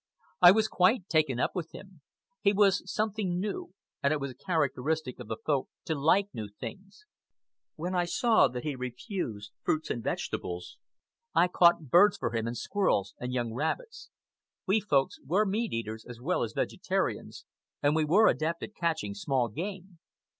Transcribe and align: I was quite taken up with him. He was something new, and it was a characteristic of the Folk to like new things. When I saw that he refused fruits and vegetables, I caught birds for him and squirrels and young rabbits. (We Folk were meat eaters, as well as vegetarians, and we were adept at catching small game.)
I 0.41 0.49
was 0.49 0.67
quite 0.67 1.07
taken 1.09 1.39
up 1.39 1.51
with 1.53 1.73
him. 1.73 2.01
He 2.41 2.53
was 2.53 2.81
something 2.91 3.39
new, 3.39 3.75
and 4.01 4.11
it 4.11 4.19
was 4.19 4.31
a 4.31 4.35
characteristic 4.35 5.19
of 5.19 5.27
the 5.27 5.37
Folk 5.45 5.69
to 5.85 5.93
like 5.93 6.29
new 6.33 6.47
things. 6.49 7.05
When 7.75 7.93
I 7.93 8.05
saw 8.05 8.47
that 8.47 8.63
he 8.63 8.75
refused 8.75 9.51
fruits 9.61 9.91
and 9.91 10.03
vegetables, 10.03 10.77
I 11.35 11.47
caught 11.49 11.91
birds 11.91 12.17
for 12.17 12.35
him 12.35 12.47
and 12.47 12.57
squirrels 12.57 13.13
and 13.19 13.31
young 13.31 13.53
rabbits. 13.53 14.09
(We 14.65 14.79
Folk 14.79 15.11
were 15.23 15.45
meat 15.45 15.71
eaters, 15.71 16.03
as 16.03 16.19
well 16.19 16.41
as 16.41 16.53
vegetarians, 16.53 17.45
and 17.83 17.95
we 17.95 18.03
were 18.03 18.27
adept 18.27 18.63
at 18.63 18.73
catching 18.73 19.13
small 19.13 19.49
game.) 19.49 19.99